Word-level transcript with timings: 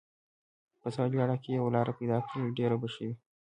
په 0.81 0.87
سهېلي 0.95 1.17
اړخ 1.25 1.39
کې 1.43 1.51
یوه 1.59 1.69
لار 1.75 1.87
پیدا 1.99 2.17
کړل، 2.27 2.47
ډېر 2.57 2.71
به 2.81 2.87
ښه 2.93 3.01
وي. 3.07 3.13